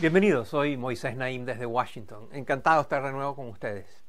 Bienvenidos, 0.00 0.46
soy 0.46 0.76
Moisés 0.76 1.16
Naim 1.16 1.44
desde 1.44 1.66
Washington. 1.66 2.28
Encantado 2.30 2.76
de 2.76 2.82
estar 2.82 3.02
de 3.02 3.10
nuevo 3.10 3.34
con 3.34 3.48
ustedes. 3.48 4.04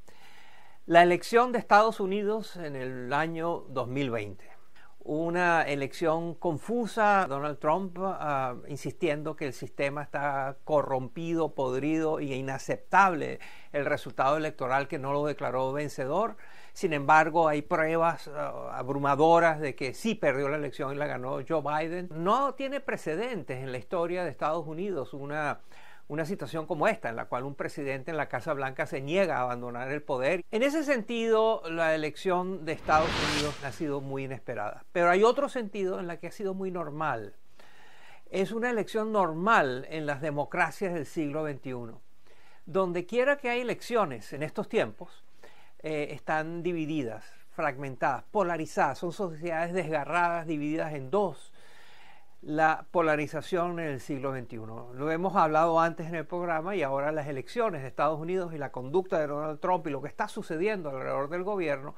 La 0.85 1.01
elección 1.01 1.51
de 1.51 1.57
Estados 1.57 1.99
Unidos 1.99 2.57
en 2.57 2.75
el 2.75 3.11
año 3.11 3.61
2020. 3.69 4.58
Una 5.01 5.63
elección 5.63 6.35
confusa, 6.35 7.25
Donald 7.27 7.57
Trump 7.57 7.97
uh, 7.97 8.67
insistiendo 8.67 9.35
que 9.35 9.47
el 9.47 9.53
sistema 9.53 10.03
está 10.03 10.57
corrompido, 10.65 11.55
podrido 11.55 12.19
e 12.19 12.25
inaceptable 12.25 13.39
el 13.71 13.85
resultado 13.85 14.35
electoral 14.35 14.87
que 14.89 14.99
no 14.99 15.13
lo 15.13 15.25
declaró 15.25 15.71
vencedor. 15.71 16.35
Sin 16.73 16.91
embargo, 16.93 17.47
hay 17.47 17.61
pruebas 17.61 18.27
uh, 18.27 18.31
abrumadoras 18.71 19.59
de 19.61 19.73
que 19.73 19.93
sí 19.93 20.15
perdió 20.15 20.49
la 20.49 20.57
elección 20.57 20.93
y 20.93 20.97
la 20.97 21.07
ganó 21.07 21.39
Joe 21.47 21.61
Biden. 21.61 22.09
No 22.13 22.53
tiene 22.55 22.81
precedentes 22.81 23.63
en 23.63 23.71
la 23.71 23.77
historia 23.77 24.25
de 24.25 24.29
Estados 24.29 24.67
Unidos 24.67 25.13
una, 25.13 25.61
una 26.09 26.25
situación 26.25 26.65
como 26.65 26.87
esta, 26.87 27.09
en 27.09 27.15
la 27.15 27.25
cual 27.25 27.43
un 27.43 27.53
presidente 27.53 28.09
en 28.09 28.17
la 28.17 28.27
Casa 28.27 28.53
Blanca 28.53 28.87
se 28.87 28.99
niega 28.99 29.37
a 29.37 29.41
abandonar 29.41 29.91
el 29.91 30.01
poder. 30.01 30.43
En 30.49 30.63
ese 30.63 30.83
sentido, 30.83 31.61
la 31.69 31.93
elección 31.93 32.65
de 32.65 32.73
Estados 32.73 33.09
Unidos 33.31 33.55
ha 33.63 33.71
sido 33.71 34.01
muy 34.01 34.23
inesperada. 34.23 34.83
Pero 34.91 35.11
hay 35.11 35.23
otro 35.23 35.49
sentido 35.49 35.99
en 35.99 36.07
la 36.07 36.17
que 36.17 36.27
ha 36.27 36.31
sido 36.31 36.55
muy 36.55 36.71
normal. 36.71 37.35
Es 38.31 38.51
una 38.51 38.71
elección 38.71 39.11
normal 39.11 39.85
en 39.91 40.07
las 40.07 40.19
democracias 40.19 40.95
del 40.95 41.05
siglo 41.05 41.47
XXI. 41.47 41.95
Donde 42.65 43.05
quiera 43.05 43.37
que 43.37 43.49
hay 43.49 43.61
elecciones 43.61 44.33
en 44.33 44.41
estos 44.41 44.67
tiempos, 44.67 45.23
eh, 45.83 46.07
están 46.11 46.63
divididas, 46.63 47.23
fragmentadas, 47.51 48.23
polarizadas, 48.31 48.97
son 48.97 49.13
sociedades 49.13 49.73
desgarradas, 49.73 50.47
divididas 50.47 50.91
en 50.93 51.11
dos. 51.11 51.53
La 52.41 52.85
polarización 52.91 53.79
en 53.79 53.87
el 53.87 53.99
siglo 53.99 54.33
XXI. 54.33 54.57
Lo 54.57 55.11
hemos 55.11 55.35
hablado 55.35 55.79
antes 55.79 56.07
en 56.07 56.15
el 56.15 56.25
programa 56.25 56.75
y 56.75 56.83
ahora 56.83 57.11
las 57.11 57.27
elecciones 57.27 57.81
de 57.81 57.89
Estados 57.89 58.17
Unidos 58.17 58.53
y 58.53 58.57
la 58.57 58.71
conducta 58.71 59.19
de 59.19 59.27
Donald 59.27 59.59
Trump 59.59 59.85
y 59.87 59.89
lo 59.89 60.01
que 60.01 60.07
está 60.07 60.29
sucediendo 60.29 60.89
alrededor 60.89 61.29
del 61.29 61.43
gobierno 61.43 61.95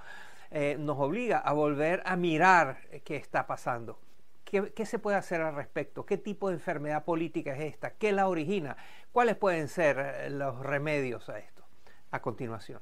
eh, 0.50 0.78
nos 0.80 0.98
obliga 1.00 1.38
a 1.38 1.54
volver 1.54 2.02
a 2.06 2.16
mirar 2.16 2.80
qué 3.04 3.18
está 3.18 3.46
pasando. 3.46 4.00
¿Qué, 4.44 4.74
¿Qué, 4.74 4.86
se 4.86 4.98
puede 4.98 5.16
hacer 5.16 5.42
al 5.42 5.56
respecto? 5.56 6.06
¿Qué 6.06 6.18
tipo 6.18 6.50
de 6.50 6.56
enfermedad 6.56 7.06
política 7.06 7.56
es 7.56 7.74
esta? 7.74 7.92
¿Qué 7.92 8.12
la 8.12 8.28
origina? 8.28 8.76
¿Cuáles 9.12 9.38
pueden 9.38 9.68
ser 9.68 10.00
eh, 10.00 10.30
los 10.32 10.60
remedios 10.60 11.30
a 11.30 11.38
esto? 11.38 11.64
A 12.10 12.22
continuación. 12.22 12.82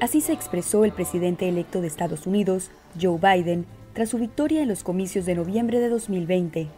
Así 0.00 0.20
se 0.20 0.34
expresó 0.34 0.84
el 0.84 0.92
presidente 0.92 1.48
electo 1.48 1.80
de 1.80 1.86
Estados 1.86 2.26
Unidos, 2.26 2.70
Joe 3.00 3.18
Biden, 3.18 3.66
tras 3.96 4.10
su 4.10 4.18
victoria 4.18 4.60
en 4.60 4.68
los 4.68 4.84
comicios 4.84 5.24
de 5.24 5.34
noviembre 5.34 5.80
de 5.80 5.88
2020. 5.88 6.68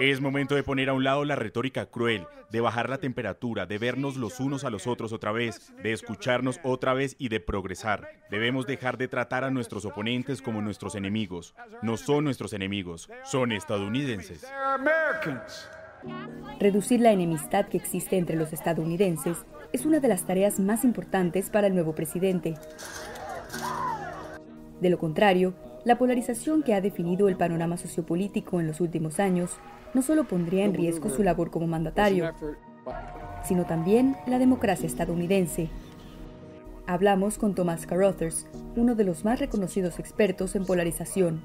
Es 0.00 0.20
momento 0.20 0.56
de 0.56 0.64
poner 0.64 0.88
a 0.88 0.94
un 0.94 1.04
lado 1.04 1.24
la 1.24 1.36
retórica 1.36 1.86
cruel, 1.86 2.26
de 2.50 2.60
bajar 2.60 2.90
la 2.90 2.98
temperatura, 2.98 3.66
de 3.66 3.78
vernos 3.78 4.16
los 4.16 4.40
unos 4.40 4.64
a 4.64 4.70
los 4.70 4.88
otros 4.88 5.12
otra 5.12 5.30
vez, 5.30 5.72
de 5.80 5.92
escucharnos 5.92 6.58
otra 6.64 6.92
vez 6.92 7.14
y 7.20 7.28
de 7.28 7.38
progresar. 7.38 8.10
Debemos 8.28 8.66
dejar 8.66 8.98
de 8.98 9.06
tratar 9.06 9.44
a 9.44 9.52
nuestros 9.52 9.84
oponentes 9.84 10.42
como 10.42 10.60
nuestros 10.60 10.96
enemigos. 10.96 11.54
No 11.82 11.96
son 11.96 12.24
nuestros 12.24 12.52
enemigos, 12.52 13.08
son 13.24 13.52
estadounidenses. 13.52 14.44
Reducir 16.58 17.00
la 17.00 17.12
enemistad 17.12 17.68
que 17.68 17.76
existe 17.76 18.18
entre 18.18 18.34
los 18.34 18.52
estadounidenses 18.52 19.38
es 19.72 19.86
una 19.86 20.00
de 20.00 20.08
las 20.08 20.26
tareas 20.26 20.58
más 20.58 20.82
importantes 20.82 21.48
para 21.48 21.68
el 21.68 21.74
nuevo 21.74 21.94
presidente. 21.94 22.54
De 24.80 24.90
lo 24.90 24.98
contrario, 24.98 25.54
la 25.84 25.98
polarización 25.98 26.62
que 26.62 26.74
ha 26.74 26.80
definido 26.80 27.28
el 27.28 27.36
panorama 27.36 27.76
sociopolítico 27.76 28.60
en 28.60 28.66
los 28.66 28.80
últimos 28.80 29.20
años 29.20 29.58
no 29.94 30.02
solo 30.02 30.24
pondría 30.24 30.64
en 30.64 30.74
riesgo 30.74 31.08
su 31.08 31.22
labor 31.22 31.50
como 31.50 31.66
mandatario, 31.66 32.32
sino 33.44 33.64
también 33.64 34.16
la 34.26 34.38
democracia 34.38 34.86
estadounidense. 34.86 35.70
Hablamos 36.88 37.36
con 37.36 37.56
Thomas 37.56 37.84
Carothers, 37.84 38.46
uno 38.76 38.94
de 38.94 39.02
los 39.02 39.24
más 39.24 39.40
reconocidos 39.40 39.98
expertos 39.98 40.54
en 40.54 40.64
polarización. 40.64 41.42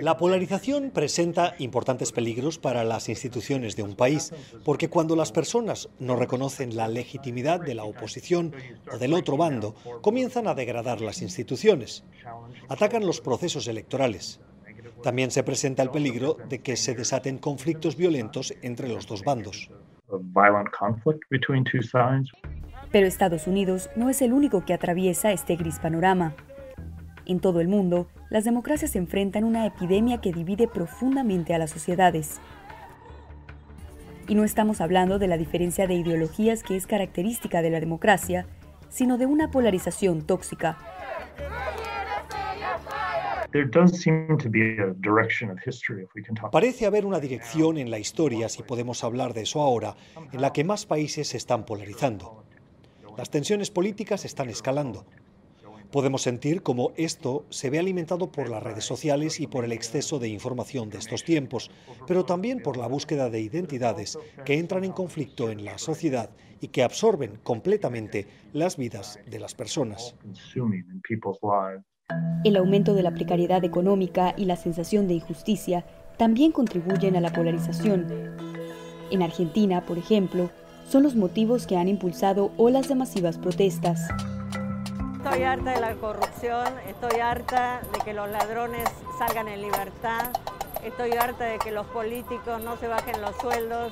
La 0.00 0.16
polarización 0.16 0.92
presenta 0.94 1.54
importantes 1.58 2.12
peligros 2.12 2.58
para 2.58 2.84
las 2.84 3.08
instituciones 3.08 3.74
de 3.74 3.82
un 3.82 3.96
país, 3.96 4.32
porque 4.64 4.88
cuando 4.88 5.16
las 5.16 5.32
personas 5.32 5.88
no 5.98 6.14
reconocen 6.14 6.76
la 6.76 6.86
legitimidad 6.86 7.60
de 7.60 7.74
la 7.74 7.82
oposición 7.82 8.54
o 8.92 8.98
del 8.98 9.12
otro 9.12 9.36
bando, 9.36 9.74
comienzan 10.02 10.46
a 10.46 10.54
degradar 10.54 11.00
las 11.00 11.20
instituciones, 11.20 12.04
atacan 12.68 13.04
los 13.04 13.20
procesos 13.20 13.66
electorales. 13.66 14.40
También 15.02 15.32
se 15.32 15.42
presenta 15.42 15.82
el 15.82 15.90
peligro 15.90 16.36
de 16.48 16.60
que 16.60 16.76
se 16.76 16.94
desaten 16.94 17.38
conflictos 17.38 17.96
violentos 17.96 18.54
entre 18.62 18.88
los 18.88 19.08
dos 19.08 19.24
bandos. 19.24 19.68
Pero 22.92 23.06
Estados 23.06 23.46
Unidos 23.46 23.88
no 23.96 24.10
es 24.10 24.20
el 24.20 24.34
único 24.34 24.64
que 24.64 24.74
atraviesa 24.74 25.32
este 25.32 25.56
gris 25.56 25.78
panorama. 25.78 26.34
En 27.24 27.40
todo 27.40 27.60
el 27.60 27.68
mundo, 27.68 28.08
las 28.28 28.44
democracias 28.44 28.96
enfrentan 28.96 29.44
una 29.44 29.66
epidemia 29.66 30.20
que 30.20 30.32
divide 30.32 30.68
profundamente 30.68 31.54
a 31.54 31.58
las 31.58 31.70
sociedades. 31.70 32.38
Y 34.28 34.34
no 34.34 34.44
estamos 34.44 34.80
hablando 34.80 35.18
de 35.18 35.28
la 35.28 35.38
diferencia 35.38 35.86
de 35.86 35.94
ideologías 35.94 36.62
que 36.62 36.76
es 36.76 36.86
característica 36.86 37.62
de 37.62 37.70
la 37.70 37.80
democracia, 37.80 38.46
sino 38.90 39.16
de 39.16 39.26
una 39.26 39.50
polarización 39.50 40.26
tóxica. 40.26 40.76
Parece 46.50 46.86
haber 46.86 47.06
una 47.06 47.20
dirección 47.20 47.78
en 47.78 47.90
la 47.90 47.98
historia, 47.98 48.48
si 48.48 48.62
podemos 48.62 49.04
hablar 49.04 49.34
de 49.34 49.42
eso 49.42 49.60
ahora, 49.60 49.94
en 50.32 50.40
la 50.40 50.52
que 50.52 50.64
más 50.64 50.86
países 50.86 51.28
se 51.28 51.36
están 51.36 51.64
polarizando. 51.64 52.41
Las 53.16 53.30
tensiones 53.30 53.70
políticas 53.70 54.24
están 54.24 54.48
escalando. 54.48 55.04
Podemos 55.90 56.22
sentir 56.22 56.62
cómo 56.62 56.92
esto 56.96 57.44
se 57.50 57.68
ve 57.68 57.78
alimentado 57.78 58.32
por 58.32 58.48
las 58.48 58.62
redes 58.62 58.84
sociales 58.84 59.40
y 59.40 59.46
por 59.46 59.64
el 59.64 59.72
exceso 59.72 60.18
de 60.18 60.28
información 60.28 60.88
de 60.88 60.96
estos 60.96 61.22
tiempos, 61.22 61.70
pero 62.06 62.24
también 62.24 62.62
por 62.62 62.78
la 62.78 62.86
búsqueda 62.86 63.28
de 63.28 63.40
identidades 63.40 64.18
que 64.46 64.58
entran 64.58 64.84
en 64.84 64.92
conflicto 64.92 65.50
en 65.50 65.66
la 65.66 65.76
sociedad 65.76 66.30
y 66.60 66.68
que 66.68 66.82
absorben 66.82 67.38
completamente 67.42 68.26
las 68.54 68.78
vidas 68.78 69.18
de 69.26 69.38
las 69.38 69.54
personas. 69.54 70.14
El 72.44 72.56
aumento 72.56 72.94
de 72.94 73.02
la 73.02 73.12
precariedad 73.12 73.62
económica 73.62 74.34
y 74.38 74.46
la 74.46 74.56
sensación 74.56 75.06
de 75.08 75.14
injusticia 75.14 75.84
también 76.16 76.52
contribuyen 76.52 77.16
a 77.16 77.20
la 77.20 77.32
polarización. 77.32 78.06
En 79.10 79.22
Argentina, 79.22 79.84
por 79.84 79.98
ejemplo, 79.98 80.50
son 80.92 81.02
los 81.02 81.16
motivos 81.16 81.66
que 81.66 81.78
han 81.78 81.88
impulsado 81.88 82.52
olas 82.58 82.86
de 82.86 82.94
masivas 82.94 83.38
protestas. 83.38 84.10
Estoy 85.16 85.42
harta 85.44 85.72
de 85.72 85.80
la 85.80 85.94
corrupción, 85.94 86.66
estoy 86.86 87.18
harta 87.20 87.80
de 87.94 88.04
que 88.04 88.12
los 88.12 88.28
ladrones 88.28 88.84
salgan 89.18 89.48
en 89.48 89.62
libertad, 89.62 90.30
estoy 90.84 91.12
harta 91.12 91.44
de 91.44 91.58
que 91.58 91.72
los 91.72 91.86
políticos 91.86 92.62
no 92.62 92.76
se 92.76 92.88
bajen 92.88 93.22
los 93.22 93.34
sueldos, 93.36 93.90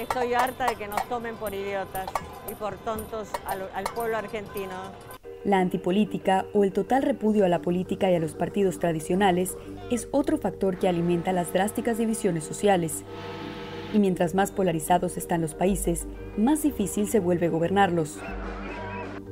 Estoy 0.00 0.34
harta 0.34 0.66
de 0.66 0.74
que 0.74 0.88
nos 0.88 1.08
tomen 1.08 1.36
por 1.36 1.54
idiotas 1.54 2.08
y 2.50 2.54
por 2.56 2.74
tontos 2.78 3.28
al, 3.46 3.62
al 3.76 3.84
pueblo 3.94 4.16
argentino. 4.16 4.74
La 5.44 5.60
antipolítica 5.60 6.46
o 6.52 6.64
el 6.64 6.72
total 6.72 7.04
repudio 7.04 7.44
a 7.44 7.48
la 7.48 7.62
política 7.62 8.10
y 8.10 8.16
a 8.16 8.18
los 8.18 8.34
partidos 8.34 8.80
tradicionales 8.80 9.56
es 9.92 10.08
otro 10.10 10.36
factor 10.36 10.80
que 10.80 10.88
alimenta 10.88 11.32
las 11.32 11.52
drásticas 11.52 11.96
divisiones 11.96 12.42
sociales. 12.42 13.04
Y 13.94 14.00
mientras 14.00 14.34
más 14.34 14.50
polarizados 14.50 15.16
están 15.16 15.40
los 15.40 15.54
países, 15.54 16.08
más 16.36 16.62
difícil 16.62 17.06
se 17.06 17.20
vuelve 17.20 17.48
gobernarlos. 17.48 18.18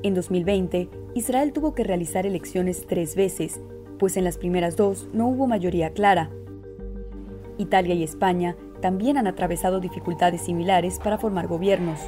En 0.04 0.14
2020, 0.14 0.88
Israel 1.16 1.52
tuvo 1.52 1.74
que 1.74 1.82
realizar 1.82 2.26
elecciones 2.26 2.86
tres 2.86 3.16
veces, 3.16 3.60
pues 3.98 4.16
en 4.16 4.22
las 4.22 4.38
primeras 4.38 4.76
dos 4.76 5.08
no 5.12 5.26
hubo 5.26 5.48
mayoría 5.48 5.92
clara. 5.92 6.30
Italia 7.58 7.96
y 7.96 8.04
España 8.04 8.56
también 8.80 9.18
han 9.18 9.26
atravesado 9.26 9.80
dificultades 9.80 10.42
similares 10.42 11.00
para 11.00 11.18
formar 11.18 11.48
gobiernos. 11.48 11.98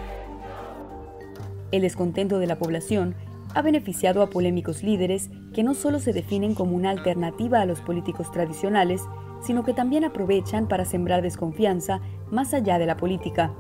El 1.73 1.83
descontento 1.83 2.39
de 2.39 2.47
la 2.47 2.57
población 2.57 3.17
ha 3.55 3.63
beneficiado 3.63 4.23
a 4.23 4.31
polémicos 4.31 4.83
líderes 4.83 5.31
que 5.53 5.63
no 5.63 5.75
solo 5.75 6.01
se 6.01 6.13
definen 6.13 6.55
como 6.55 6.77
una 6.77 6.91
alternativa 6.91 7.61
a 7.61 7.67
los 7.67 7.81
políticos 7.81 8.31
tradicionales, 8.33 9.03
sino 9.43 9.63
que 9.63 9.75
también 9.75 10.05
aprovechan 10.05 10.69
para 10.69 10.85
sembrar 10.85 11.23
desconfianza 11.23 12.01
más 12.31 12.53
allá 12.53 12.79
de 12.79 12.87
la 12.87 12.97
política. 12.97 13.53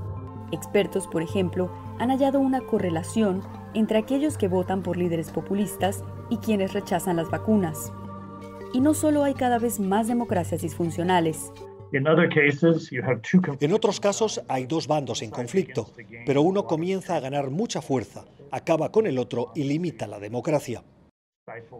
Expertos, 0.51 1.07
por 1.07 1.23
ejemplo, 1.23 1.71
han 1.99 2.11
hallado 2.11 2.41
una 2.41 2.61
correlación 2.61 3.43
entre 3.75 3.99
aquellos 3.99 4.37
que 4.37 4.49
votan 4.49 4.83
por 4.83 4.97
líderes 4.97 5.31
populistas 5.31 6.03
y 6.31 6.39
quienes 6.39 6.73
rechazan 6.73 7.17
las 7.17 7.31
vacunas. 7.31 7.93
Y 8.73 8.81
no 8.81 8.95
solo 8.95 9.23
hay 9.23 9.35
cada 9.35 9.59
vez 9.59 9.79
más 9.79 10.09
democracias 10.09 10.63
disfuncionales, 10.63 11.53
en 13.61 13.73
otros 13.73 14.01
casos 14.01 14.43
hay 14.49 14.67
dos 14.67 14.89
bandos 14.89 15.23
en 15.23 15.31
conflicto, 15.31 15.91
pero 16.27 16.43
uno 16.43 16.65
comienza 16.65 17.15
a 17.15 17.21
ganar 17.21 17.51
mucha 17.51 17.81
fuerza, 17.81 18.25
acaba 18.51 18.91
con 18.91 19.07
el 19.07 19.19
otro 19.19 19.53
y 19.55 19.65
limita 19.65 20.07
la 20.07 20.19
democracia. 20.19 20.83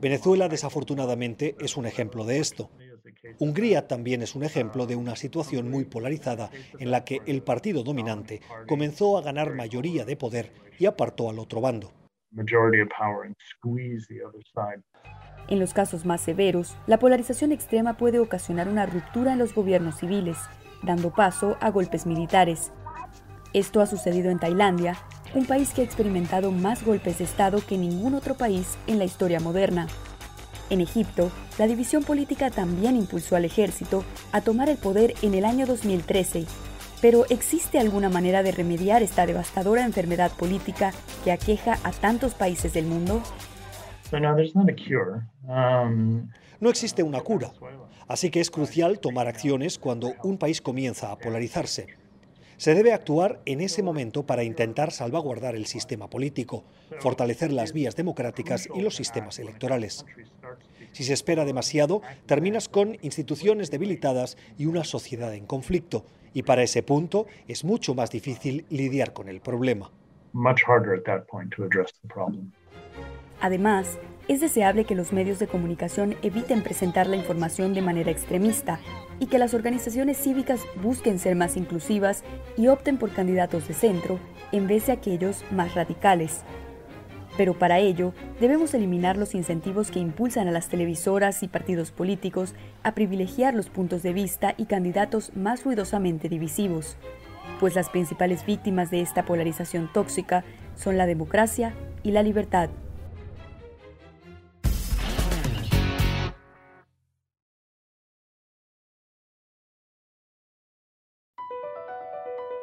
Venezuela, 0.01 0.49
desafortunadamente, 0.49 1.57
es 1.59 1.77
un 1.77 1.87
ejemplo 1.87 2.25
de 2.25 2.39
esto. 2.39 2.71
Hungría 3.39 3.89
también 3.89 4.23
es 4.23 4.35
un 4.35 4.45
ejemplo 4.45 4.87
de 4.87 4.97
una 4.97 5.17
situación 5.17 5.71
muy 5.71 5.85
polarizada 5.85 6.51
en 6.79 6.91
la 6.91 7.05
que 7.05 7.21
el 7.27 7.43
partido 7.43 7.83
dominante 7.83 8.41
comenzó 8.69 9.17
a 9.17 9.23
ganar 9.23 9.55
mayoría 9.55 10.05
de 10.05 10.17
poder 10.17 10.53
y 10.79 10.87
apartó 10.87 11.31
al 11.31 11.39
otro 11.39 11.61
bando. 11.61 11.93
En 15.49 15.61
los 15.61 15.75
casos 15.75 16.05
más 16.05 16.21
severos, 16.21 16.77
la 16.87 16.99
polarización 16.99 17.53
extrema 17.53 17.97
puede 17.97 18.19
ocasionar 18.19 18.69
una 18.69 18.87
ruptura 18.87 19.35
en 19.35 19.39
los 19.39 19.55
gobiernos 19.55 19.99
civiles, 19.99 20.39
dando 20.83 21.13
paso 21.13 21.57
a 21.61 21.71
golpes 21.71 22.07
militares. 22.07 22.73
Esto 23.53 23.81
ha 23.81 23.87
sucedido 23.87 24.31
en 24.31 24.39
Tailandia, 24.39 24.97
un 25.35 25.47
país 25.47 25.73
que 25.73 25.81
ha 25.81 25.85
experimentado 25.85 26.53
más 26.53 26.85
golpes 26.85 27.19
de 27.19 27.25
Estado 27.25 27.61
que 27.67 27.77
ningún 27.77 28.15
otro 28.15 28.37
país 28.37 28.79
en 28.87 28.99
la 28.99 29.05
historia 29.05 29.41
moderna. 29.41 29.89
En 30.71 30.81
Egipto, 30.81 31.31
la 31.59 31.67
división 31.67 32.05
política 32.05 32.51
también 32.51 32.97
impulsó 32.97 33.37
al 33.37 33.45
ejército 33.45 34.05
a 34.33 34.41
tomar 34.41 34.69
el 34.69 34.77
poder 34.77 35.15
en 35.23 35.35
el 35.35 35.45
año 35.45 35.67
2013. 35.67 36.47
Pero 37.03 37.27
¿existe 37.29 37.79
alguna 37.79 38.09
manera 38.09 38.43
de 38.43 38.53
remediar 38.53 39.03
esta 39.03 39.27
devastadora 39.27 39.85
enfermedad 39.85 40.33
política 40.33 40.93
que 41.23 41.33
aqueja 41.33 41.79
a 41.85 41.91
tantos 41.93 42.35
países 42.35 42.73
del 42.73 42.87
mundo? 42.87 43.23
Um, 45.43 46.29
no 46.61 46.71
existe 46.71 47.03
una 47.03 47.21
cura, 47.21 47.53
así 48.09 48.31
que 48.31 48.41
es 48.41 48.51
crucial 48.51 49.01
tomar 49.01 49.27
acciones 49.27 49.79
cuando 49.79 50.15
un 50.23 50.39
país 50.39 50.63
comienza 50.63 51.11
a 51.11 51.19
polarizarse. 51.19 52.04
Se 52.57 52.75
debe 52.75 52.93
actuar 52.93 53.41
en 53.47 53.61
ese 53.61 53.83
momento 53.83 54.25
para 54.25 54.45
intentar 54.45 54.93
salvaguardar 54.93 55.57
el 55.57 55.67
sistema 55.67 56.09
político, 56.09 56.65
fortalecer 57.01 57.53
las 57.53 57.73
vías 57.73 57.97
democráticas 57.97 58.69
y 58.75 58.81
los 58.81 58.95
sistemas 58.95 59.39
electorales. 59.39 60.05
Si 60.93 61.03
se 61.03 61.13
espera 61.13 61.45
demasiado, 61.45 62.03
terminas 62.27 62.69
con 62.69 62.97
instituciones 63.03 63.71
debilitadas 63.71 64.37
y 64.57 64.67
una 64.67 64.85
sociedad 64.85 65.35
en 65.35 65.47
conflicto, 65.47 66.05
y 66.33 66.43
para 66.43 66.63
ese 66.63 66.83
punto 66.83 67.27
es 67.49 67.65
mucho 67.65 67.95
más 67.95 68.11
difícil 68.11 68.65
lidiar 68.69 69.13
con 69.13 69.29
el 69.29 69.41
problema. 69.41 69.91
Además, 73.41 73.99
es 74.27 74.41
deseable 74.41 74.85
que 74.85 74.95
los 74.95 75.13
medios 75.13 75.39
de 75.39 75.47
comunicación 75.47 76.17
eviten 76.23 76.63
presentar 76.63 77.07
la 77.07 77.17
información 77.17 77.75
de 77.75 77.83
manera 77.83 78.11
extremista 78.11 78.81
y 79.21 79.27
que 79.27 79.39
las 79.39 79.55
organizaciones 79.55 80.19
cívicas 80.19 80.61
busquen 80.83 81.19
ser 81.19 81.37
más 81.37 81.57
inclusivas 81.57 82.25
y 82.57 82.69
opten 82.69 82.99
por 82.99 83.13
candidatos 83.13 83.69
de 83.69 83.75
centro 83.75 84.19
en 84.53 84.67
vez 84.67 84.87
de 84.87 84.93
aquellos 84.93 85.45
más 85.51 85.75
radicales. 85.75 86.43
Pero 87.37 87.59
para 87.59 87.79
ello 87.79 88.15
debemos 88.41 88.75
eliminar 88.75 89.17
los 89.17 89.35
incentivos 89.35 89.91
que 89.91 89.99
impulsan 89.99 90.47
a 90.47 90.53
las 90.53 90.69
televisoras 90.69 91.43
y 91.43 91.49
partidos 91.49 91.91
políticos 91.91 92.55
a 92.83 92.95
privilegiar 92.95 93.55
los 93.55 93.69
puntos 93.69 94.03
de 94.03 94.13
vista 94.13 94.55
y 94.57 94.67
candidatos 94.67 95.33
más 95.35 95.65
ruidosamente 95.65 96.29
divisivos, 96.29 96.97
pues 97.59 97.75
las 97.75 97.89
principales 97.89 98.47
víctimas 98.47 98.91
de 98.91 99.01
esta 99.01 99.25
polarización 99.25 99.91
tóxica 99.93 100.45
son 100.77 100.97
la 100.97 101.07
democracia 101.07 101.75
y 102.03 102.13
la 102.13 102.23
libertad. 102.23 102.71